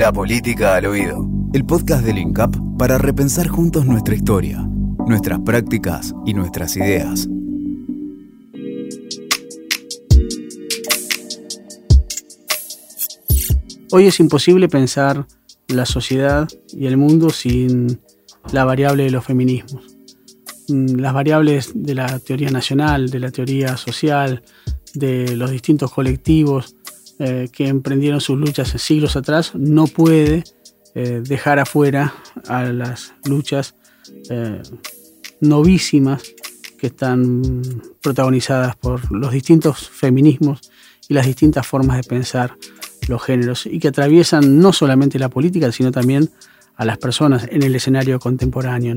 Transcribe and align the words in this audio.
La 0.00 0.14
política 0.14 0.76
al 0.76 0.86
oído. 0.86 1.28
El 1.52 1.66
podcast 1.66 2.02
del 2.02 2.16
INCAP 2.16 2.56
para 2.78 2.96
repensar 2.96 3.48
juntos 3.48 3.84
nuestra 3.84 4.14
historia, 4.14 4.66
nuestras 5.06 5.40
prácticas 5.40 6.14
y 6.24 6.32
nuestras 6.32 6.74
ideas. 6.78 7.28
Hoy 13.90 14.06
es 14.06 14.18
imposible 14.20 14.70
pensar 14.70 15.26
la 15.68 15.84
sociedad 15.84 16.48
y 16.72 16.86
el 16.86 16.96
mundo 16.96 17.28
sin 17.28 18.00
la 18.54 18.64
variable 18.64 19.04
de 19.04 19.10
los 19.10 19.26
feminismos. 19.26 19.84
Mm, 20.68 20.94
las 20.94 21.12
variables 21.12 21.72
de 21.74 21.94
la 21.94 22.18
teoría 22.20 22.48
nacional, 22.48 23.10
de 23.10 23.18
la 23.18 23.30
teoría 23.30 23.76
social, 23.76 24.42
de 24.94 25.36
los 25.36 25.50
distintos 25.50 25.92
colectivos 25.92 26.74
eh, 27.22 27.50
que 27.52 27.68
emprendieron 27.68 28.18
sus 28.22 28.38
luchas 28.38 28.70
siglos 28.80 29.14
atrás, 29.14 29.54
no 29.54 29.86
puede 29.86 30.42
eh, 30.94 31.20
dejar 31.22 31.58
afuera 31.58 32.14
a 32.48 32.64
las 32.64 33.12
luchas 33.26 33.74
eh, 34.30 34.62
novísimas 35.40 36.22
que 36.78 36.86
están 36.86 37.42
protagonizadas 38.00 38.74
por 38.76 39.12
los 39.12 39.32
distintos 39.32 39.90
feminismos 39.90 40.62
y 41.10 41.12
las 41.12 41.26
distintas 41.26 41.66
formas 41.66 41.98
de 41.98 42.04
pensar 42.04 42.56
los 43.06 43.22
géneros 43.22 43.66
y 43.66 43.78
que 43.80 43.88
atraviesan 43.88 44.58
no 44.58 44.72
solamente 44.72 45.18
la 45.18 45.28
política, 45.28 45.70
sino 45.72 45.92
también 45.92 46.30
a 46.76 46.86
las 46.86 46.96
personas 46.96 47.46
en 47.50 47.62
el 47.62 47.74
escenario 47.76 48.18
contemporáneo. 48.18 48.96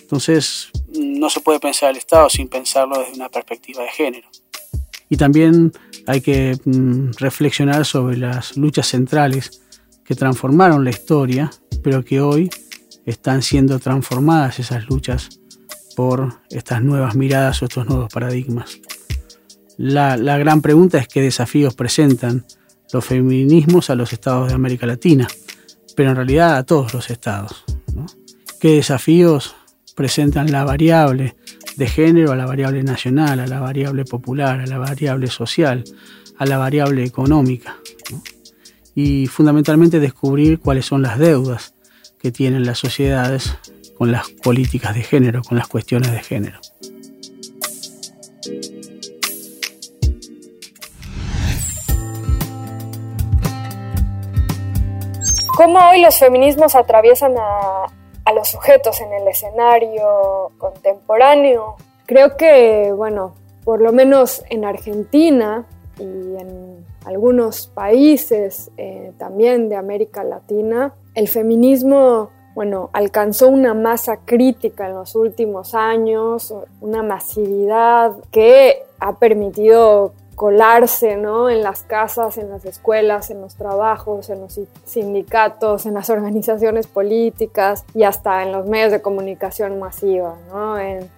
Entonces, 0.00 0.70
no 0.96 1.28
se 1.28 1.40
puede 1.40 1.58
pensar 1.58 1.90
el 1.90 1.96
Estado 1.96 2.30
sin 2.30 2.46
pensarlo 2.46 3.00
desde 3.00 3.14
una 3.14 3.28
perspectiva 3.30 3.82
de 3.82 3.88
género. 3.88 4.28
Y 5.08 5.16
también 5.16 5.72
hay 6.06 6.20
que 6.20 6.58
mm, 6.64 7.12
reflexionar 7.18 7.84
sobre 7.84 8.16
las 8.16 8.56
luchas 8.56 8.88
centrales 8.88 9.62
que 10.04 10.14
transformaron 10.14 10.84
la 10.84 10.90
historia, 10.90 11.50
pero 11.82 12.04
que 12.04 12.20
hoy 12.20 12.50
están 13.06 13.42
siendo 13.42 13.78
transformadas 13.78 14.58
esas 14.58 14.86
luchas 14.86 15.40
por 15.96 16.40
estas 16.50 16.82
nuevas 16.82 17.14
miradas 17.14 17.62
o 17.62 17.66
estos 17.66 17.86
nuevos 17.86 18.12
paradigmas. 18.12 18.80
La, 19.76 20.16
gran 20.16 20.62
pregunta 20.62 20.98
es 20.98 21.08
qué 21.08 21.20
desafíos 21.20 21.74
presentan 21.74 22.44
los 22.92 23.04
feminismos 23.04 23.90
a 23.90 23.94
los 23.94 24.12
estados 24.12 24.48
de 24.48 24.54
América 24.54 24.86
Latina, 24.86 25.26
pero 25.96 26.10
en 26.10 26.16
realidad 26.16 26.56
a 26.56 26.64
todos 26.64 26.94
los 26.94 27.10
estados. 27.10 27.64
¿Qué 28.60 28.76
desafíos 28.76 29.56
presentan 29.94 30.52
la 30.52 30.64
variable 30.64 31.36
de 31.76 31.86
género 31.86 32.32
a 32.32 32.36
la 32.36 32.46
variable 32.46 32.82
nacional, 32.82 33.40
a 33.40 33.46
la 33.46 33.60
variable 33.60 34.04
popular, 34.04 34.60
a 34.60 34.66
la 34.66 34.78
variable 34.78 35.28
social, 35.28 35.84
a 36.38 36.46
la 36.46 36.58
variable 36.58 37.04
económica? 37.04 37.76
Y 38.94 39.26
fundamentalmente 39.26 40.00
descubrir 40.00 40.60
cuáles 40.60 40.86
son 40.86 41.02
las 41.02 41.18
deudas 41.18 41.74
que 42.20 42.30
tienen 42.30 42.64
las 42.64 42.78
sociedades 42.78 43.56
con 43.98 44.12
las 44.12 44.30
políticas 44.30 44.94
de 44.94 45.02
género, 45.02 45.42
con 45.42 45.58
las 45.58 45.68
cuestiones 45.68 46.12
de 46.12 46.22
género. 46.22 46.60
¿Cómo 55.56 55.78
hoy 55.88 56.02
los 56.02 56.18
feminismos 56.18 56.74
atraviesan 56.74 57.32
a, 57.38 57.86
los 58.32 58.48
sujetos 58.48 59.00
en 59.00 59.12
el 59.12 59.28
escenario 59.28 60.50
contemporáneo? 60.58 61.76
Creo 62.06 62.36
que, 62.36 62.92
bueno, 62.92 63.34
por 63.64 63.80
lo 63.80 63.92
menos 63.92 64.44
en 64.50 64.64
Argentina 64.64 65.64
y 65.98 66.02
en 66.02 66.84
algunos 67.04 67.66
países 67.68 68.70
eh, 68.76 69.12
también 69.18 69.68
de 69.68 69.76
América 69.76 70.24
Latina, 70.24 70.94
el 71.14 71.28
feminismo, 71.28 72.30
bueno, 72.54 72.90
alcanzó 72.92 73.48
una 73.48 73.74
masa 73.74 74.18
crítica 74.24 74.86
en 74.86 74.94
los 74.94 75.14
últimos 75.14 75.74
años, 75.74 76.54
una 76.80 77.02
masividad 77.02 78.12
que 78.30 78.84
ha 78.98 79.18
permitido 79.18 80.12
colarse 80.34 81.16
¿no? 81.16 81.48
en 81.50 81.62
las 81.62 81.82
casas, 81.82 82.38
en 82.38 82.50
las 82.50 82.64
escuelas, 82.64 83.30
en 83.30 83.40
los 83.40 83.54
trabajos, 83.54 84.30
en 84.30 84.40
los 84.40 84.60
sindicatos, 84.84 85.86
en 85.86 85.94
las 85.94 86.10
organizaciones 86.16 86.86
políticas 86.86 87.84
y 87.94 88.04
hasta 88.04 88.42
en 88.42 88.52
los 88.52 88.66
medios 88.66 88.92
de 88.92 89.02
comunicación 89.02 89.78
masiva, 89.78 90.36
¿no? 90.50 90.78
en, 90.78 91.10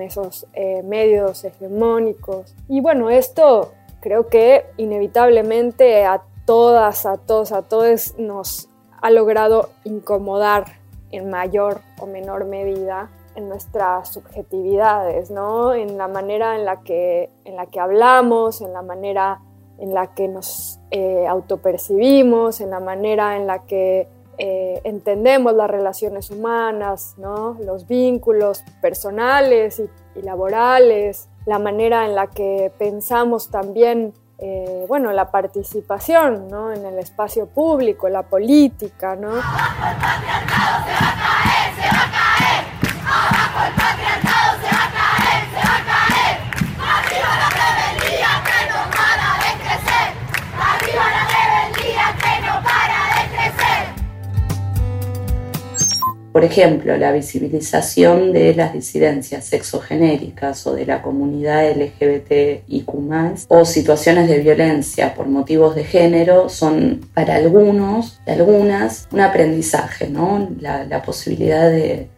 esos 0.00 0.46
eh, 0.52 0.82
medios 0.84 1.44
hegemónicos. 1.44 2.54
Y 2.68 2.80
bueno, 2.80 3.10
esto 3.10 3.72
creo 4.00 4.28
que 4.28 4.66
inevitablemente 4.76 6.04
a 6.04 6.22
todas, 6.44 7.06
a 7.06 7.16
todos, 7.16 7.52
a 7.52 7.62
todos 7.62 8.16
nos 8.18 8.68
ha 9.00 9.10
logrado 9.10 9.70
incomodar 9.84 10.66
en 11.10 11.30
mayor 11.30 11.80
o 11.98 12.06
menor 12.06 12.44
medida 12.44 13.08
en 13.34 13.48
nuestras 13.48 14.12
subjetividades, 14.12 15.30
¿no? 15.30 15.74
En 15.74 15.96
la 15.98 16.08
manera 16.08 16.56
en 16.56 16.64
la 16.64 16.80
que, 16.82 17.30
en 17.44 17.56
la 17.56 17.66
que 17.66 17.80
hablamos, 17.80 18.60
en 18.60 18.72
la 18.72 18.82
manera 18.82 19.40
en 19.78 19.94
la 19.94 20.14
que 20.14 20.28
nos 20.28 20.78
eh, 20.90 21.26
autopercibimos, 21.26 22.60
en 22.60 22.70
la 22.70 22.80
manera 22.80 23.36
en 23.36 23.46
la 23.46 23.60
que 23.60 24.08
eh, 24.38 24.80
entendemos 24.84 25.52
las 25.54 25.68
relaciones 25.68 26.30
humanas, 26.30 27.14
¿no? 27.18 27.56
los 27.64 27.86
vínculos 27.86 28.62
personales 28.80 29.80
y, 29.80 30.22
laborales, 30.22 31.28
la 31.46 31.58
manera 31.58 32.06
en 32.06 32.14
la 32.14 32.28
que 32.28 32.72
pensamos 32.78 33.50
también 33.50 34.14
eh, 34.38 34.84
bueno, 34.88 35.12
la 35.12 35.30
participación 35.30 36.48
¿no? 36.48 36.72
en 36.72 36.84
el 36.84 36.98
espacio 36.98 37.46
público, 37.46 38.08
la 38.08 38.22
política. 38.22 39.16
¿no? 39.16 39.30
Por 56.42 56.50
ejemplo, 56.50 56.96
la 56.96 57.12
visibilización 57.12 58.32
de 58.32 58.52
las 58.52 58.72
disidencias 58.72 59.44
sexogenéricas 59.44 60.66
o 60.66 60.74
de 60.74 60.84
la 60.84 61.00
comunidad 61.00 61.70
LGBTIQ 61.70 62.88
o 63.46 63.64
situaciones 63.64 64.28
de 64.28 64.40
violencia 64.40 65.14
por 65.14 65.28
motivos 65.28 65.76
de 65.76 65.84
género 65.84 66.48
son 66.48 67.08
para 67.14 67.36
algunos, 67.36 68.20
algunas, 68.26 69.06
un 69.12 69.20
aprendizaje, 69.20 70.08
¿no? 70.08 70.48
La, 70.58 71.02
posibilidad 71.04 71.70
de, 71.70 72.08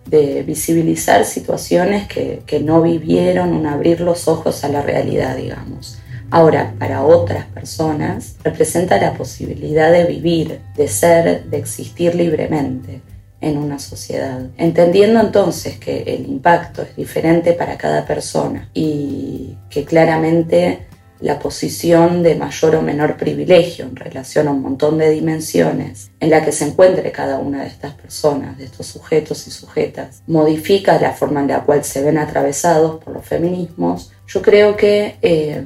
visibilizar 0.47 1.27
situaciones 1.27 2.09
que, 2.09 2.41
que 2.47 2.61
no 2.61 2.81
vivieron, 2.81 3.53
un 3.53 3.67
abrir 3.67 4.01
los 4.01 4.27
ojos 4.27 4.65
a 4.65 4.71
la 4.71 4.81
realidad, 4.81 5.37
digamos. 5.37 5.99
Ahora, 6.31 6.73
para 6.79 7.05
otras 7.05 7.45
personas 7.45 8.37
representa 8.43 8.97
la 8.99 9.13
posibilidad 9.13 9.93
de 9.93 10.05
vivir, 10.05 10.61
de 10.79 10.89
ser, 10.89 11.45
de 11.45 11.59
existir 11.59 12.15
libremente 12.15 13.03
en 13.45 13.59
una 13.59 13.79
sociedad. 13.79 14.41
Entendiendo 14.57 15.21
entonces 15.21 15.79
que 15.79 16.03
el 16.03 16.27
impacto 16.27 16.83
es 16.83 16.97
diferente 16.97 17.53
para 17.53 17.77
cada 17.77 18.07
persona 18.07 18.71
y 18.73 19.57
que 19.69 19.85
claramente 19.85 20.87
la 21.21 21.39
posición 21.39 22.23
de 22.23 22.35
mayor 22.35 22.77
o 22.77 22.83
menor 22.83 23.17
privilegio 23.17 23.85
en 23.85 23.97
relación 23.97 24.49
a 24.49 24.51
un 24.51 24.63
montón 24.63 24.99
de 24.99 25.11
dimensiones 25.11 26.11
en 26.21 26.31
la 26.31 26.45
que 26.45 26.53
se 26.53 26.67
encuentre 26.67 27.13
cada 27.13 27.39
una 27.39 27.63
de 27.63 27.69
estas 27.69 27.95
personas, 27.95 28.59
de 28.59 28.65
estos 28.65 28.87
sujetos 28.87 29.47
y 29.47 29.51
sujetas, 29.51 30.23
modifica 30.27 31.01
la 31.01 31.13
forma 31.13 31.41
en 31.41 31.49
la 31.49 31.65
cual 31.65 31.85
se 31.85 32.03
ven 32.03 32.19
atravesados 32.19 33.03
por 33.03 33.15
los 33.15 33.25
feminismos, 33.25 34.13
yo 34.27 34.43
creo 34.43 34.77
que, 34.77 35.17
eh, 35.23 35.63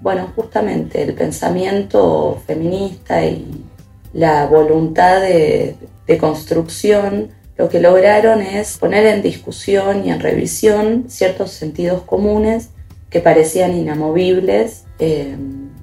bueno, 0.00 0.32
justamente 0.34 1.02
el 1.02 1.14
pensamiento 1.14 2.42
feminista 2.46 3.24
y 3.24 3.64
la 4.12 4.46
voluntad 4.46 5.20
de, 5.20 5.76
construcción, 6.18 7.30
lo 7.56 7.68
que 7.68 7.80
lograron 7.80 8.40
es 8.40 8.78
poner 8.78 9.06
en 9.06 9.22
discusión 9.22 10.04
y 10.06 10.10
en 10.10 10.20
revisión 10.20 11.06
ciertos 11.08 11.50
sentidos 11.50 12.02
comunes 12.02 12.70
que 13.10 13.20
parecían 13.20 13.74
inamovibles 13.74 14.84
eh, 14.98 15.36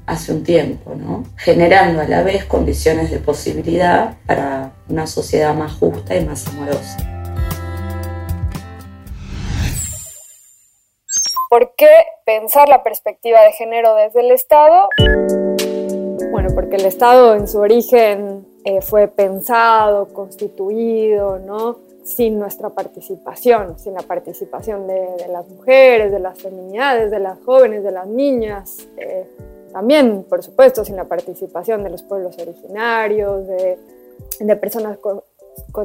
hace 0.06 0.34
un 0.34 0.44
tiempo, 0.44 0.96
¿no? 0.96 1.24
generando 1.38 2.02
a 2.02 2.08
la 2.08 2.24
vez 2.24 2.46
condiciones 2.46 3.10
de 3.12 3.20
posibilidad 3.20 4.18
para 4.28 4.74
una 4.90 5.08
sociedad 5.08 5.54
más 5.56 5.74
justa 5.74 6.16
y 6.16 6.26
más 6.26 6.48
amorosa. 6.48 6.98
¿Por 11.50 11.76
qué 11.76 11.90
pensar 12.26 12.68
la 12.68 12.82
perspectiva 12.82 13.42
de 13.42 13.52
género 13.52 13.94
desde 13.96 14.22
el 14.22 14.32
Estado? 14.32 14.90
Bueno, 16.44 16.56
porque 16.56 16.76
el 16.76 16.86
Estado 16.86 17.36
en 17.36 17.48
su 17.48 17.60
origen 17.60 18.46
eh, 18.66 18.82
fue 18.82 19.08
pensado, 19.08 20.10
constituido, 20.10 21.40
¿no? 21.40 21.78
Sin 22.04 22.38
nuestra 22.38 22.68
participación, 22.68 23.80
sin 23.80 23.94
la 23.94 24.02
participación 24.02 24.86
de, 24.86 25.26
las 25.32 25.48
mujeres, 25.48 26.12
de 26.12 26.20
las 26.20 26.38
feminidades, 26.38 27.12
de 27.12 27.20
las 27.20 27.42
jóvenes, 27.46 27.82
de 27.82 27.92
las 27.92 28.08
niñas. 28.08 28.86
Eh, 28.98 29.26
también, 29.72 30.24
por 30.24 30.44
supuesto, 30.44 30.84
sin 30.84 30.98
la 30.98 31.06
participación 31.06 31.82
de 31.82 31.92
los 31.92 32.04
pueblos 32.04 32.38
originarios, 32.38 33.48
de 33.48 33.78
de 34.40 34.56
personas 34.58 34.98
con, 34.98 35.24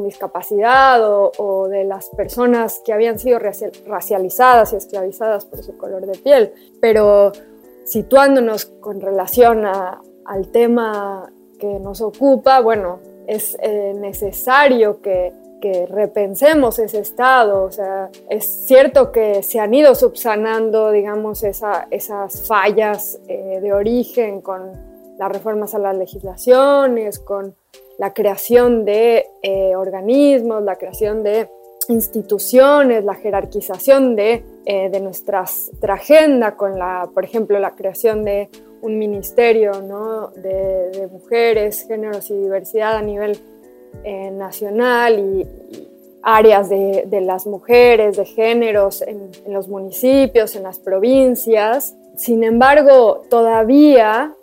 discapacidad 0.05 1.01
o, 1.05 1.69
de 1.69 1.85
las 1.85 2.09
personas 2.09 2.81
que 2.85 2.93
habían 2.93 3.21
sido 3.21 3.39
racializadas 3.39 4.73
y 4.73 4.77
esclavizadas 4.77 5.45
por 5.45 5.63
su 5.63 5.77
color 5.77 6.05
de 6.05 6.19
piel. 6.19 6.53
Pero 6.81 7.31
situándonos 7.85 8.67
con 8.67 9.01
relación 9.01 9.65
al 10.29 10.49
tema 10.49 11.31
que 11.59 11.79
nos 11.81 12.01
ocupa, 12.01 12.61
bueno, 12.61 13.01
es 13.27 13.57
eh, 13.61 13.95
necesario 13.99 15.01
que, 15.01 15.33
repensemos 15.91 16.79
ese 16.79 17.01
estado. 17.01 17.65
O 17.65 17.73
sea, 17.73 18.11
es 18.31 18.45
cierto 18.69 19.11
que 19.11 19.43
se 19.43 19.59
han 19.59 19.75
ido 19.75 19.97
subsanando, 19.97 20.93
digamos, 20.93 21.43
esas 21.43 22.47
fallas 22.47 23.19
eh, 23.27 23.59
de 23.61 23.73
origen 23.73 24.41
con 24.41 24.71
las 25.19 25.33
reformas 25.33 25.75
a 25.75 25.81
las 25.81 25.97
legislaciones, 25.97 27.19
con 27.19 27.57
la 27.99 28.15
creación 28.15 28.85
de 28.85 29.27
eh, 29.43 29.75
organismos, 29.75 30.63
la 30.63 30.77
creación 30.77 31.25
de 31.25 31.51
instituciones, 31.89 33.03
la 33.03 33.17
jerarquización 33.17 34.15
de, 34.15 34.45
de 34.65 35.01
nuestra 35.01 35.45
agenda, 35.89 36.55
con 36.55 36.79
la, 36.79 37.11
por 37.13 37.25
ejemplo, 37.25 37.59
la 37.59 37.75
creación 37.75 38.25
de 38.25 38.49
un 38.83 38.99
ministerio 38.99 39.73
de, 40.37 41.09
mujeres, 41.11 41.87
géneros 41.87 42.31
y 42.31 42.35
diversidad 42.35 42.97
a 42.97 43.03
nivel 43.03 43.39
eh, 44.05 44.31
nacional 44.31 45.19
y, 45.19 45.47
áreas 46.23 46.69
de, 46.69 47.21
las 47.23 47.47
mujeres, 47.47 48.17
de 48.17 48.25
géneros 48.25 49.03
en, 49.03 49.31
los 49.49 49.69
municipios, 49.69 50.57
en 50.57 50.63
las 50.63 50.79
provincias. 50.79 51.95
Sin 52.17 52.45
embargo, 52.45 53.23
todavía 53.31 54.35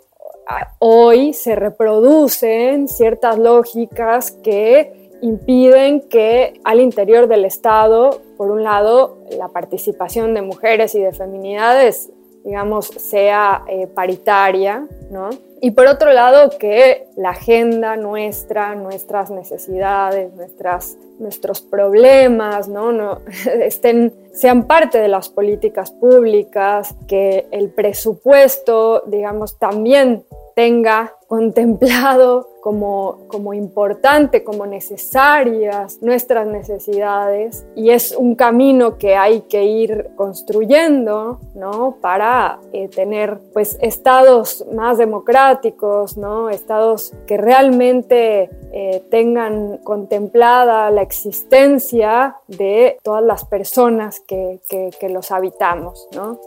hoy 0.78 1.32
se 1.32 1.54
reproducen 1.54 2.88
ciertas 2.88 3.38
lógicas 3.38 4.30
que 4.30 5.10
impiden 5.22 6.00
que 6.00 6.60
al 6.64 6.80
interior 6.80 7.26
del 7.26 7.44
Estado, 7.44 8.20
por 8.36 8.50
un 8.50 8.62
lado, 8.62 9.18
la 9.38 9.48
participación 9.48 10.34
de 10.34 10.42
mujeres 10.42 10.94
y 10.94 11.00
de 11.00 11.12
feminidades 11.12 12.10
digamos, 12.46 12.86
sea 12.86 13.64
eh, 13.66 13.88
paritaria, 13.88 14.86
¿no? 15.10 15.30
Y 15.60 15.72
por 15.72 15.88
otro 15.88 16.12
lado, 16.12 16.50
que 16.60 17.08
la 17.16 17.30
agenda 17.30 17.96
nuestra, 17.96 18.76
nuestras 18.76 19.30
necesidades, 19.30 20.32
nuestras, 20.34 20.96
nuestros 21.18 21.60
problemas, 21.60 22.68
¿no? 22.68 22.92
no 22.92 23.22
estén, 23.60 24.14
sean 24.32 24.68
parte 24.68 24.98
de 24.98 25.08
las 25.08 25.28
políticas 25.28 25.90
públicas, 25.90 26.94
que 27.08 27.48
el 27.50 27.70
presupuesto, 27.70 29.02
digamos, 29.06 29.58
también 29.58 30.24
tenga 30.54 31.14
contemplado 31.26 32.48
como, 32.66 33.18
como 33.28 33.54
importante, 33.54 34.42
como 34.42 34.66
necesarias 34.66 35.98
nuestras 36.02 36.48
necesidades 36.48 37.64
y 37.76 37.90
es 37.90 38.10
un 38.10 38.34
camino 38.34 38.98
que 38.98 39.14
hay 39.14 39.42
que 39.42 39.62
ir 39.66 40.10
construyendo, 40.16 41.38
¿no? 41.54 41.98
Para 42.00 42.58
eh, 42.72 42.88
tener 42.88 43.38
pues 43.52 43.78
estados 43.80 44.66
más 44.74 44.98
democráticos, 44.98 46.16
¿no? 46.16 46.50
Estados 46.50 47.12
que 47.28 47.36
realmente 47.36 48.50
eh, 48.72 49.00
tengan 49.12 49.76
contemplada 49.84 50.90
la 50.90 51.02
existencia 51.02 52.34
de 52.48 52.98
todas 53.04 53.22
las 53.22 53.44
personas 53.44 54.18
que, 54.18 54.58
que, 54.68 54.90
que 54.98 55.08
los 55.08 55.30
habitamos, 55.30 56.08
¿no? 56.16 56.40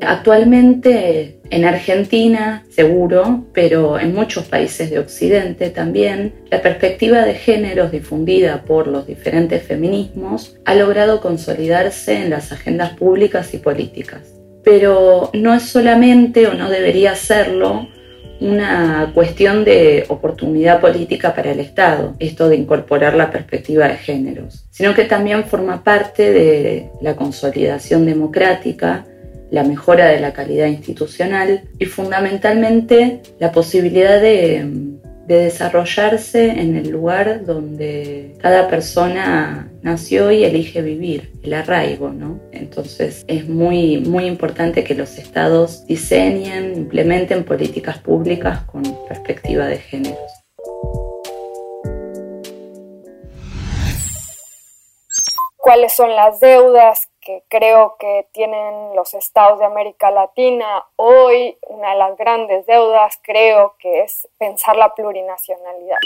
Actualmente 0.00 1.40
en 1.50 1.64
Argentina, 1.64 2.64
seguro, 2.70 3.46
pero 3.52 3.98
en 3.98 4.14
muchos 4.14 4.44
países 4.44 4.90
de 4.90 4.98
Occidente 4.98 5.70
también, 5.70 6.34
la 6.50 6.62
perspectiva 6.62 7.24
de 7.24 7.34
géneros 7.34 7.90
difundida 7.90 8.62
por 8.62 8.86
los 8.86 9.06
diferentes 9.06 9.62
feminismos 9.62 10.56
ha 10.64 10.74
logrado 10.74 11.20
consolidarse 11.20 12.16
en 12.22 12.30
las 12.30 12.52
agendas 12.52 12.90
públicas 12.90 13.54
y 13.54 13.58
políticas. 13.58 14.34
Pero 14.62 15.30
no 15.32 15.54
es 15.54 15.64
solamente, 15.64 16.46
o 16.46 16.54
no 16.54 16.70
debería 16.70 17.14
serlo, 17.14 17.88
una 18.40 19.10
cuestión 19.14 19.64
de 19.64 20.04
oportunidad 20.08 20.80
política 20.80 21.34
para 21.34 21.50
el 21.50 21.60
Estado, 21.60 22.14
esto 22.20 22.48
de 22.48 22.56
incorporar 22.56 23.14
la 23.14 23.30
perspectiva 23.30 23.88
de 23.88 23.96
géneros, 23.96 24.64
sino 24.70 24.94
que 24.94 25.04
también 25.04 25.44
forma 25.44 25.82
parte 25.82 26.32
de 26.32 26.90
la 27.00 27.16
consolidación 27.16 28.06
democrática 28.06 29.06
la 29.50 29.62
mejora 29.62 30.08
de 30.08 30.20
la 30.20 30.32
calidad 30.32 30.66
institucional 30.66 31.62
y 31.78 31.86
fundamentalmente 31.86 33.22
la 33.38 33.52
posibilidad 33.52 34.20
de, 34.20 34.88
desarrollarse 35.28 36.48
en 36.48 36.74
el 36.74 36.88
lugar 36.88 37.44
donde 37.44 38.34
cada 38.40 38.66
persona 38.68 39.70
nació 39.82 40.32
y 40.32 40.42
elige 40.42 40.80
vivir, 40.80 41.32
el 41.42 41.52
arraigo, 41.52 42.08
¿no? 42.08 42.40
Entonces 42.50 43.26
es 43.28 43.46
muy, 43.46 43.98
muy 43.98 44.24
importante 44.24 44.84
que 44.84 44.94
los 44.94 45.18
estados 45.18 45.84
diseñen, 45.84 46.74
implementen 46.78 47.44
políticas 47.44 47.98
públicas 47.98 48.62
con 48.62 48.82
perspectiva 49.06 49.66
de 49.66 49.76
géneros. 49.76 50.32
¿Cuáles 55.58 55.94
son 55.94 56.16
las 56.16 56.40
deudas 56.40 57.10
que 57.20 57.42
creo 57.48 57.96
que 57.98 58.26
tienen 58.32 58.94
los 58.94 59.14
estados 59.14 59.58
de 59.58 59.64
América 59.64 60.10
Latina 60.10 60.84
hoy, 60.96 61.56
una 61.68 61.90
de 61.90 61.98
las 61.98 62.16
grandes 62.16 62.66
deudas 62.66 63.18
creo 63.22 63.74
que 63.78 64.02
es 64.02 64.28
pensar 64.38 64.76
la 64.76 64.94
plurinacionalidad. 64.94 65.98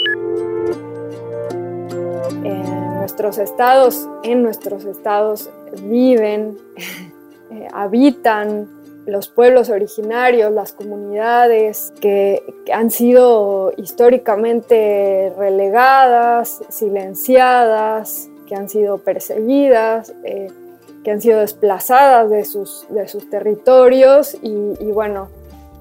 En 2.43 2.97
nuestros 2.99 3.37
estados, 3.37 4.07
en 4.23 4.43
nuestros 4.43 4.85
estados 4.85 5.49
viven, 5.81 6.57
eh, 7.51 7.67
habitan 7.73 8.83
los 9.05 9.27
pueblos 9.27 9.69
originarios, 9.69 10.51
las 10.51 10.73
comunidades 10.73 11.93
que, 11.99 12.41
han 12.71 12.91
sido 12.91 13.73
históricamente 13.75 15.33
relegadas, 15.37 16.61
silenciadas, 16.69 18.29
que 18.47 18.55
han 18.55 18.69
sido 18.69 18.99
perseguidas, 18.99 20.13
eh, 20.23 20.47
que 21.03 21.11
han 21.11 21.21
sido 21.21 21.39
desplazadas 21.39 22.29
de 22.29 22.45
sus, 22.45 22.85
de 22.89 23.07
sus 23.07 23.29
territorios 23.29 24.37
y, 24.41 24.91
bueno, 24.91 25.27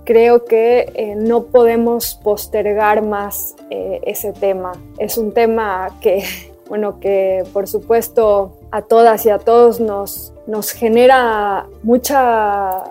creo 0.04 0.44
que 0.44 0.92
eh, 0.94 1.14
no 1.16 1.44
podemos 1.44 2.14
postergar 2.22 3.02
más 3.02 3.54
eh, 3.70 4.00
ese 4.04 4.32
tema. 4.32 4.72
Es 4.98 5.16
un 5.16 5.32
tema 5.32 5.96
que, 6.00 6.24
bueno, 6.68 6.98
que 7.00 7.44
por 7.52 7.68
supuesto 7.68 8.52
a 8.70 8.82
todas 8.82 9.24
y 9.26 9.30
a 9.30 9.38
todos 9.38 9.80
nos, 9.80 10.32
nos 10.46 10.72
genera 10.72 11.66
mucha 11.82 12.84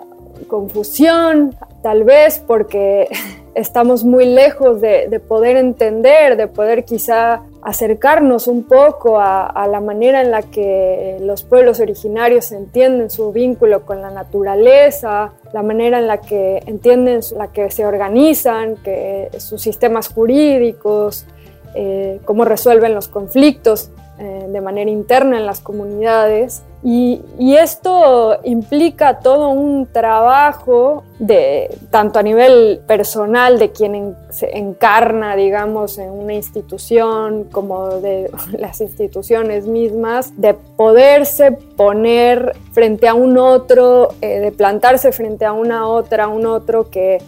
confusión, 0.48 1.56
tal 1.82 2.04
vez 2.04 2.42
porque 2.46 3.08
estamos 3.54 4.04
muy 4.04 4.26
lejos 4.26 4.80
de, 4.80 5.20
poder 5.26 5.56
entender, 5.56 6.36
de 6.36 6.46
poder 6.46 6.84
quizá 6.84 7.42
acercarnos 7.62 8.48
un 8.48 8.64
poco 8.64 9.20
a, 9.20 9.66
la 9.70 9.80
manera 9.80 10.22
en 10.22 10.30
la 10.30 10.42
que 10.42 11.18
los 11.20 11.44
pueblos 11.44 11.80
originarios 11.80 12.52
entienden 12.52 13.10
su 13.10 13.32
vínculo 13.32 13.84
con 13.84 14.00
la 14.00 14.10
naturaleza, 14.10 15.32
la 15.52 15.62
manera 15.62 15.98
en 15.98 16.06
la 16.06 16.20
que 16.20 16.62
entienden, 16.66 17.20
la 17.36 17.48
que 17.48 17.70
se 17.70 17.84
organizan, 17.84 18.76
que 18.76 19.30
sus 19.38 19.60
sistemas 19.62 20.08
jurídicos, 20.08 21.26
eh, 21.74 22.20
cómo 22.24 22.44
resuelven 22.44 22.94
los 22.94 23.08
conflictos 23.08 23.90
eh, 24.22 24.46
de 24.48 24.60
manera 24.60 24.88
interna 24.88 25.36
en 25.36 25.46
las 25.46 25.58
comunidades. 25.58 26.62
Y, 26.84 27.22
esto 27.56 28.38
implica 28.44 29.18
todo 29.18 29.48
un 29.48 29.86
trabajo 29.86 31.02
de 31.18 31.76
tanto 31.90 32.20
a 32.20 32.22
nivel 32.22 32.82
personal 32.86 33.58
de 33.58 33.72
quien 33.72 34.14
se 34.30 34.56
encarna, 34.56 35.34
digamos, 35.34 35.98
en 35.98 36.10
una 36.10 36.34
institución 36.34 37.48
como 37.50 37.98
de 37.98 38.30
las 38.52 38.80
instituciones 38.80 39.66
mismas, 39.66 40.40
de 40.40 40.54
poderse 40.54 41.50
poner 41.50 42.54
frente 42.70 43.08
a 43.08 43.14
un 43.14 43.38
otro, 43.38 44.10
eh, 44.20 44.38
de 44.38 44.52
plantarse 44.52 45.10
frente 45.10 45.44
a 45.44 45.52
una 45.52 45.88
otra, 45.88 46.28
un 46.28 46.46
otro 46.46 46.90
que, 46.90 47.20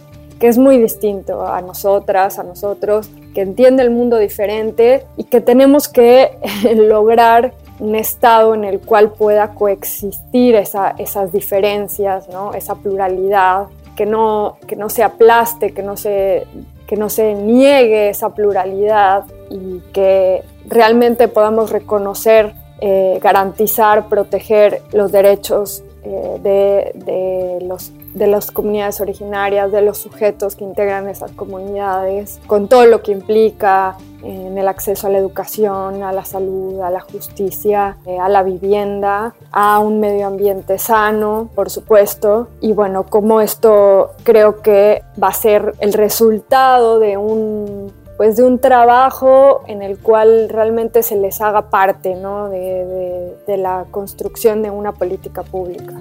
es 0.47 0.57
muy 0.57 0.77
distinto 0.77 1.45
a 1.45 1.61
nosotras, 1.61 2.39
a 2.39 2.43
nosotros, 2.43 3.09
que 3.33 3.41
entiende 3.41 3.83
el 3.83 3.91
mundo 3.91 4.17
diferente 4.17 5.05
y 5.17 5.25
que 5.25 5.41
tenemos 5.41 5.87
que 5.87 6.37
lograr 6.75 7.53
un 7.79 7.95
estado 7.95 8.53
en 8.53 8.63
el 8.63 8.79
cual 8.79 9.11
pueda 9.11 9.49
coexistir 9.49 10.55
esas 10.55 11.31
diferencias, 11.31 12.29
¿no? 12.29 12.53
esa 12.53 12.75
pluralidad, 12.75 13.67
que 13.95 14.05
no, 14.05 14.57
que 14.67 14.75
no 14.75 14.89
se 14.89 15.03
aplaste, 15.03 15.73
que 15.73 15.83
no 15.83 15.97
se, 15.97 16.47
que 16.87 16.95
no 16.95 17.09
se 17.09 17.33
niegue 17.33 18.09
esa 18.09 18.29
pluralidad 18.29 19.25
y 19.49 19.79
que 19.91 20.43
realmente 20.67 21.27
podamos 21.27 21.71
reconocer, 21.71 22.53
eh, 22.81 23.19
garantizar, 23.21 24.07
proteger 24.07 24.81
los 24.91 25.11
derechos 25.11 25.83
eh, 26.05 26.39
de, 26.41 26.91
de 27.03 27.65
los 27.65 27.91
de 28.15 28.27
las 28.27 28.49
comunidades 28.49 29.01
originarias, 29.01 29.71
de 29.71 29.81
los 29.81 29.97
sujetos 29.97 30.55
que 30.55 30.63
integran 30.63 31.09
esas 31.09 31.31
comunidades, 31.31 32.39
con 32.47 32.69
todo 32.69 32.85
lo 32.85 33.03
que 33.03 33.11
implica 33.11 33.97
en 34.23 34.57
el 34.57 34.67
acceso 34.67 35.07
a 35.07 35.09
la 35.09 35.17
educación, 35.17 36.01
a 36.01 36.11
la 36.13 36.23
salud, 36.23 36.79
a 36.79 36.89
la 36.89 37.01
justicia, 37.01 37.97
eh, 38.05 38.17
a 38.17 38.29
la 38.29 38.41
vivienda, 38.41 39.35
a 39.51 39.79
un 39.79 39.99
medio 39.99 40.27
ambiente 40.27 40.79
sano, 40.79 41.49
por 41.53 41.69
supuesto. 41.69 42.47
Y 42.61 42.71
bueno, 42.71 43.05
como 43.05 43.41
esto 43.41 44.11
creo 44.23 44.61
que 44.61 45.03
va 45.21 45.27
a 45.27 45.33
ser 45.33 45.73
el 45.79 45.93
resultado 45.93 46.99
de 46.99 47.17
un 47.17 47.93
pues 48.17 48.37
de 48.37 48.43
un 48.43 48.59
trabajo 48.59 49.63
en 49.67 49.81
el 49.81 49.99
cual 49.99 50.47
realmente 50.47 51.03
se 51.03 51.17
les 51.17 51.41
haga 51.41 51.69
parte 51.69 52.15
¿no? 52.15 52.47
de 52.47 53.24
la 53.47 53.85
construcción 53.91 54.61
de 54.63 54.69
una 54.69 54.93
política 54.93 55.43
pública. 55.43 55.93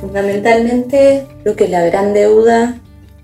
Fundamentalmente 0.00 1.26
creo 1.42 1.56
que 1.56 1.68
la 1.68 1.84
gran 1.84 2.14
deuda 2.14 2.78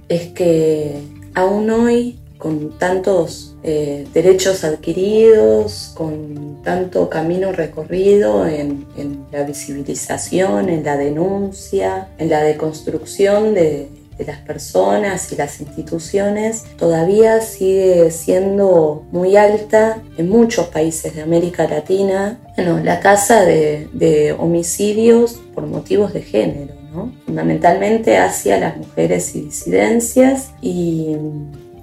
es 0.09 0.29
que 0.29 1.01
aún 1.35 1.71
hoy 1.71 2.19
con 2.39 2.79
tantos 2.79 3.57
eh, 3.63 4.07
derechos 4.13 4.65
adquiridos, 4.65 5.93
con 5.97 6.63
tanto 6.63 7.09
camino 7.09 7.53
recorrido 7.53 8.47
en, 8.47 8.85
la 9.33 9.45
visibilización, 9.45 10.69
en 10.69 10.85
la 10.85 10.99
denuncia, 10.99 12.09
en 12.19 12.29
la 12.29 12.43
deconstrucción 12.43 13.55
de, 13.55 13.89
las 14.19 14.39
personas 14.39 15.33
y 15.33 15.37
las 15.37 15.61
instituciones 15.61 16.65
todavía 16.77 17.41
sigue 17.41 18.11
siendo 18.11 19.05
muy 19.11 19.37
alta 19.37 20.03
en 20.17 20.29
muchos 20.29 20.69
países 20.69 21.17
de 21.17 21.23
América 21.23 21.67
Latina. 21.67 22.39
Bueno, 22.55 22.79
la 22.79 23.01
tasa 23.01 23.45
de 23.45 24.37
homicidios 24.39 25.41
por 25.55 25.67
motivos 25.67 26.13
de 26.13 26.23
género, 26.23 26.75
¿no? 26.93 27.13
fundamentalmente 27.25 28.19
hacia 28.19 28.59
las 28.59 28.77
mujeres 28.77 29.35
y 29.35 29.43
disidencias 29.43 30.51
y 30.61 31.17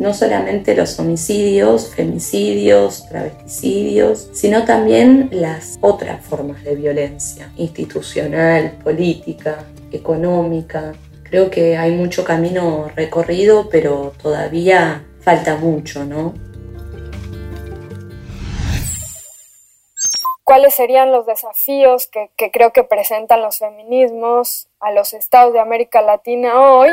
no 0.01 0.13
solamente 0.15 0.75
los 0.75 0.97
homicidios, 0.99 1.89
femicidios, 1.93 3.07
travesticidios, 3.07 4.29
sino 4.33 4.65
también 4.65 5.29
las 5.31 5.77
otras 5.81 6.25
formas 6.25 6.63
de 6.63 6.75
violencia, 6.75 7.51
institucional, 7.55 8.79
política, 8.83 9.63
económica. 9.91 10.93
Creo 11.31 11.49
que 11.49 11.77
hay 11.77 11.93
mucho 11.93 12.25
camino 12.25 12.91
recorrido, 12.93 13.69
pero 13.69 14.11
todavía 14.21 15.05
falta 15.21 15.55
mucho, 15.55 16.03
¿no? 16.03 16.33
¿Cuáles 20.43 20.73
serían 20.73 21.13
los 21.13 21.25
desafíos 21.25 22.07
que, 22.07 22.31
que 22.35 22.51
creo 22.51 22.73
que 22.73 22.83
presentan 22.83 23.41
los 23.41 23.59
feminismos 23.59 24.67
a 24.81 24.91
los 24.91 25.13
estados 25.13 25.53
de 25.53 25.61
América 25.61 26.01
Latina 26.01 26.59
hoy? 26.59 26.89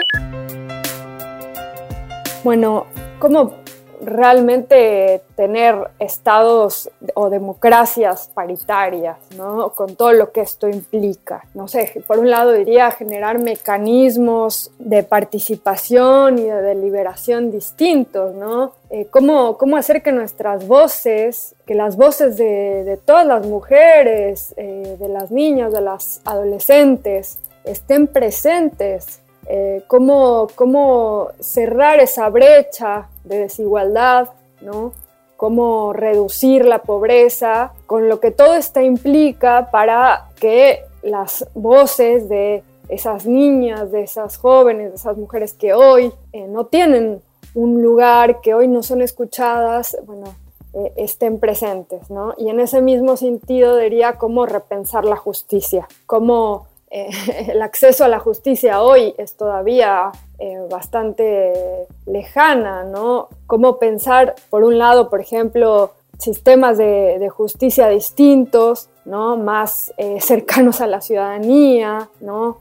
Bueno, 2.44 2.86
¿cómo 3.18 3.54
realmente 4.00 5.22
tener 5.36 5.76
estados 5.98 6.90
o 7.14 7.30
democracias 7.30 8.30
paritarias, 8.32 9.16
¿no? 9.36 9.70
Con 9.70 9.96
todo 9.96 10.12
lo 10.12 10.32
que 10.32 10.40
esto 10.40 10.68
implica. 10.68 11.44
No 11.54 11.68
sé, 11.68 12.02
por 12.06 12.18
un 12.18 12.30
lado 12.30 12.52
diría 12.52 12.90
generar 12.90 13.38
mecanismos 13.38 14.70
de 14.78 15.02
participación 15.02 16.38
y 16.38 16.42
de 16.42 16.62
deliberación 16.62 17.50
distintos, 17.50 18.34
¿no? 18.34 18.72
Eh, 18.90 19.06
¿cómo, 19.10 19.58
¿cómo, 19.58 19.76
hacer 19.76 20.02
que 20.02 20.12
nuestras 20.12 20.66
voces, 20.66 21.54
que 21.66 21.74
las 21.74 21.96
voces 21.96 22.36
de, 22.36 22.98
todas 23.04 23.26
las 23.26 23.46
mujeres, 23.46 24.54
eh, 24.56 24.96
de 24.98 25.08
las 25.08 25.30
niñas, 25.30 25.72
de 25.72 25.82
las 25.82 26.20
adolescentes, 26.24 27.38
estén 27.64 28.06
presentes 28.06 29.20
eh, 29.48 29.82
cómo, 29.86 30.48
cómo, 30.54 31.28
cerrar 31.40 32.00
esa 32.00 32.28
brecha 32.28 33.08
de 33.24 33.38
desigualdad, 33.38 34.28
¿no? 34.60 34.92
cómo 35.38 35.92
reducir 35.92 36.64
la 36.64 36.80
pobreza, 36.80 37.72
con 37.86 38.08
lo 38.08 38.20
que 38.20 38.30
todo 38.30 38.56
esto 38.56 38.80
implica 38.80 39.70
para 39.70 40.28
que 40.38 40.82
las 41.02 41.48
voces 41.54 42.28
de 42.28 42.62
esas 42.88 43.24
niñas, 43.24 43.90
de 43.92 44.02
esas 44.02 44.36
jóvenes, 44.36 44.90
de 44.90 44.96
esas 44.96 45.16
mujeres 45.16 45.54
que 45.54 45.74
hoy 45.74 46.12
eh, 46.32 46.46
no 46.48 46.66
tienen 46.66 47.22
un 47.54 47.82
lugar, 47.82 48.40
que 48.40 48.54
hoy 48.54 48.68
no 48.68 48.82
son 48.82 49.02
escuchadas, 49.02 49.96
bueno, 50.06 50.34
eh, 50.74 50.92
estén 50.96 51.40
presentes, 51.40 52.10
¿no? 52.10 52.34
Y 52.36 52.50
en 52.50 52.60
ese 52.60 52.80
mismo 52.82 53.16
sentido 53.16 53.76
diría 53.76 54.18
cómo 54.18 54.46
repensar 54.46 55.04
la 55.04 55.16
justicia, 55.16 55.88
cómo 56.06 56.67
eh, 56.90 57.10
el 57.48 57.62
acceso 57.62 58.04
a 58.04 58.08
la 58.08 58.18
justicia 58.18 58.82
hoy 58.82 59.14
es 59.18 59.34
todavía 59.36 60.10
eh, 60.38 60.58
bastante 60.70 61.86
lejana, 62.06 62.84
¿no? 62.84 63.28
Cómo 63.46 63.78
pensar, 63.78 64.34
por 64.50 64.64
un 64.64 64.78
lado, 64.78 65.10
por 65.10 65.20
ejemplo, 65.20 65.92
sistemas 66.18 66.78
de, 66.78 67.28
justicia 67.30 67.88
distintos, 67.88 68.88
¿no? 69.04 69.36
Más 69.36 69.92
eh, 69.96 70.20
cercanos 70.20 70.80
a 70.80 70.86
la 70.86 71.00
ciudadanía, 71.00 72.08
¿no? 72.20 72.58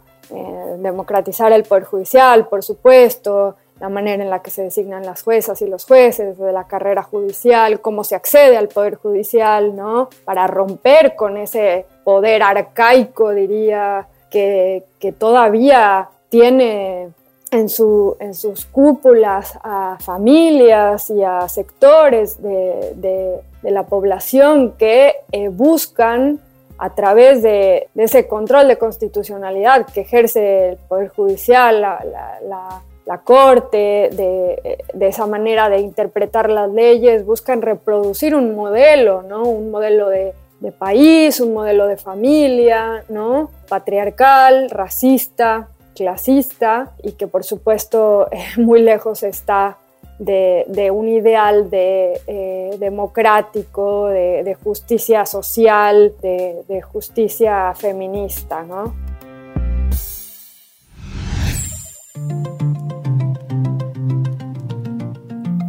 democratizar 0.80 1.54
el 1.54 1.64
poder 1.64 1.86
judicial, 1.86 2.50
por 2.50 2.62
supuesto, 2.62 3.56
la 3.80 3.88
manera 3.88 4.22
en 4.22 4.30
la 4.30 4.42
que 4.42 4.52
se 4.52 4.64
designan 4.64 5.06
las 5.06 5.24
juezas 5.24 5.62
y 5.62 5.68
los 5.68 5.86
jueces 5.86 6.38
de 6.38 6.52
la 6.52 6.68
carrera 6.68 7.02
judicial, 7.02 7.80
cómo 7.80 8.04
se 8.04 8.16
accede 8.16 8.58
al 8.58 8.68
poder 8.68 8.96
judicial, 8.96 9.74
¿no? 9.74 10.10
Para 10.26 10.46
romper 10.48 11.16
con 11.16 11.38
ese 11.38 11.86
poder 12.04 12.44
arcaico, 12.44 13.32
diría, 13.34 14.06
que, 14.30 14.84
todavía 15.18 16.10
tiene 16.30 17.10
en, 17.52 17.70
su, 17.70 18.18
en, 18.20 18.34
sus 18.34 18.66
cúpulas 18.66 19.58
a 19.64 19.98
familias 20.00 21.10
y 21.10 21.24
a 21.24 21.48
sectores 21.48 22.42
de, 22.42 23.40
la 23.64 23.84
población 23.84 24.74
que 24.78 25.16
eh, 25.32 25.50
buscan 25.50 26.40
a 26.78 26.94
través 26.94 27.42
de, 27.42 27.90
ese 27.96 28.28
control 28.28 28.68
de 28.68 28.78
constitucionalidad 28.78 29.88
que 29.88 30.02
ejerce 30.02 30.70
el 30.70 30.78
Poder 30.78 31.10
Judicial, 31.10 31.82
la, 31.82 32.82
Corte, 33.24 34.10
de, 34.12 35.08
esa 35.08 35.26
manera 35.28 35.70
de 35.70 35.80
interpretar 35.80 36.50
las 36.50 36.70
leyes, 36.70 37.26
buscan 37.26 37.62
reproducir 37.62 38.36
un 38.36 38.56
modelo, 38.56 39.22
¿no? 39.24 39.44
un 39.44 39.72
modelo 39.72 40.10
de, 40.10 40.34
de 40.60 40.72
país, 40.72 41.40
un 41.40 41.54
modelo 41.54 41.88
de 41.88 41.98
familia, 41.98 43.04
¿no? 43.10 43.50
Patriarcal, 43.68 44.70
racista, 44.70 45.70
clasista 45.96 46.92
y 47.04 47.14
que 47.14 47.28
por 47.28 47.44
supuesto 47.44 48.30
muy 48.58 48.82
lejos 48.82 49.24
está 49.24 49.78
de, 50.20 50.90
un 50.92 51.08
ideal 51.10 51.70
de, 51.70 52.20
eh, 52.26 52.76
democrático, 52.80 54.08
de, 54.08 54.58
justicia 54.64 55.26
social, 55.26 56.14
de, 56.22 56.64
de 56.68 56.82
justicia 56.82 57.74
feminista, 57.76 58.64
¿no? 58.64 59.07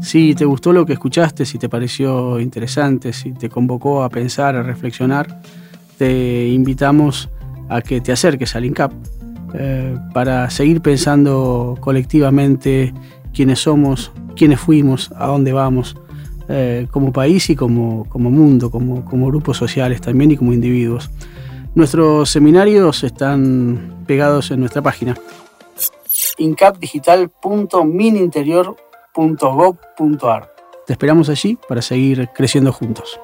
Si 0.08 0.34
te 0.34 0.46
gustó 0.46 0.72
lo 0.72 0.86
que 0.86 0.94
escuchaste, 0.94 1.44
si 1.44 1.58
te 1.58 1.68
pareció 1.68 2.40
interesante, 2.40 3.12
si 3.12 3.32
te 3.32 3.50
convocó 3.50 4.02
a 4.02 4.08
pensar, 4.08 4.56
a 4.56 4.62
reflexionar, 4.62 5.42
te 5.98 6.48
invitamos 6.48 7.28
a 7.68 7.82
que 7.82 8.00
te 8.00 8.10
acerques 8.10 8.56
al 8.56 8.64
INCAP 8.64 8.90
eh, 9.52 9.98
para 10.14 10.48
seguir 10.48 10.80
pensando 10.80 11.76
colectivamente 11.78 12.94
quiénes 13.34 13.58
somos, 13.58 14.10
quiénes 14.34 14.60
fuimos, 14.60 15.12
a 15.14 15.26
dónde 15.26 15.52
vamos, 15.52 15.94
eh, 16.48 16.86
como 16.90 17.12
país 17.12 17.50
y 17.50 17.54
como, 17.54 18.06
mundo, 18.14 18.70
como, 18.70 19.04
como 19.04 19.26
grupos 19.26 19.58
sociales 19.58 20.00
también 20.00 20.30
y 20.30 20.38
como 20.38 20.54
individuos. 20.54 21.10
Nuestros 21.74 22.30
seminarios 22.30 23.04
están 23.04 24.04
pegados 24.06 24.50
en 24.52 24.60
nuestra 24.60 24.80
página 24.80 25.18
incapdigital.mininterior.com 26.38 28.88
Te 30.87 30.92
esperamos 30.92 31.28
allí 31.28 31.58
para 31.68 31.82
seguir 31.82 32.28
creciendo 32.34 32.72
juntos. 32.72 33.20